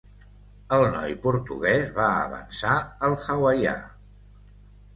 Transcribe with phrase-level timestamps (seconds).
[0.77, 2.73] El noi portuguès va avançar
[3.09, 3.77] el hawaià.